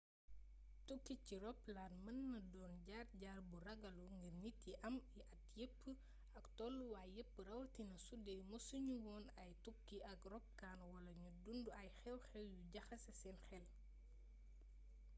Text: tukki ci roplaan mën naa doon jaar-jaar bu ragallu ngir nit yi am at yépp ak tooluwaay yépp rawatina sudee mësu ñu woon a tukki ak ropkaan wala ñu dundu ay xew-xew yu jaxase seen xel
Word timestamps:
tukki 0.87 1.15
ci 1.25 1.33
roplaan 1.43 1.93
mën 2.05 2.17
naa 2.29 2.41
doon 2.53 2.73
jaar-jaar 2.89 3.39
bu 3.49 3.57
ragallu 3.67 4.05
ngir 4.19 4.33
nit 4.43 4.59
yi 4.67 4.73
am 4.87 4.95
at 5.35 5.43
yépp 5.59 5.83
ak 6.39 6.45
tooluwaay 6.57 7.09
yépp 7.17 7.33
rawatina 7.47 7.95
sudee 8.07 8.41
mësu 8.51 8.77
ñu 8.87 8.95
woon 9.05 9.25
a 9.41 9.43
tukki 9.63 9.97
ak 10.11 10.19
ropkaan 10.31 10.79
wala 10.91 11.11
ñu 11.21 11.29
dundu 11.43 11.71
ay 11.81 11.89
xew-xew 11.99 12.45
yu 12.53 12.59
jaxase 12.73 13.11
seen 13.21 13.37
xel 13.47 13.65